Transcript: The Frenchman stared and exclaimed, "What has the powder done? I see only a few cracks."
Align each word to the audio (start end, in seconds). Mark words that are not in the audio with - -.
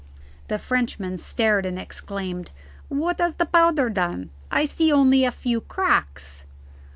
The 0.47 0.57
Frenchman 0.57 1.17
stared 1.19 1.63
and 1.63 1.77
exclaimed, 1.77 2.49
"What 2.87 3.19
has 3.19 3.35
the 3.35 3.45
powder 3.45 3.87
done? 3.87 4.31
I 4.49 4.65
see 4.65 4.91
only 4.91 5.25
a 5.25 5.31
few 5.31 5.61
cracks." 5.61 6.43